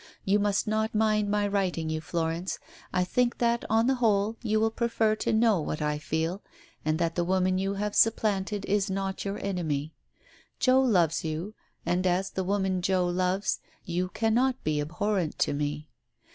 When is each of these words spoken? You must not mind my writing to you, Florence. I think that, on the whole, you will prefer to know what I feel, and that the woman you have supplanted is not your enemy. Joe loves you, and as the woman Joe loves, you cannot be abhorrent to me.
You 0.25 0.39
must 0.39 0.65
not 0.65 0.95
mind 0.95 1.29
my 1.29 1.47
writing 1.47 1.89
to 1.89 1.93
you, 1.93 2.01
Florence. 2.01 2.57
I 2.91 3.03
think 3.03 3.37
that, 3.37 3.63
on 3.69 3.85
the 3.85 3.93
whole, 4.01 4.35
you 4.41 4.59
will 4.59 4.71
prefer 4.71 5.15
to 5.17 5.31
know 5.31 5.61
what 5.61 5.79
I 5.79 5.99
feel, 5.99 6.41
and 6.83 6.97
that 6.97 7.13
the 7.13 7.23
woman 7.23 7.59
you 7.59 7.75
have 7.75 7.93
supplanted 7.93 8.65
is 8.65 8.89
not 8.89 9.23
your 9.25 9.37
enemy. 9.37 9.93
Joe 10.57 10.81
loves 10.81 11.23
you, 11.23 11.53
and 11.85 12.07
as 12.07 12.31
the 12.31 12.43
woman 12.43 12.81
Joe 12.81 13.05
loves, 13.05 13.59
you 13.85 14.09
cannot 14.09 14.63
be 14.63 14.81
abhorrent 14.81 15.37
to 15.37 15.53
me. 15.53 15.87